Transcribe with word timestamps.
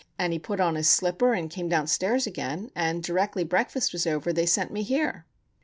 And 0.17 0.33
he 0.33 0.39
put 0.39 0.59
on 0.59 0.73
his 0.73 0.89
slipper 0.89 1.33
and 1.35 1.47
came 1.47 1.69
downstairs 1.69 2.25
again; 2.25 2.71
and 2.75 3.03
directly 3.03 3.43
breakfast 3.43 3.93
was 3.93 4.07
over 4.07 4.33
they 4.33 4.47
sent 4.47 4.71
me 4.73 4.81
here." 4.81 5.25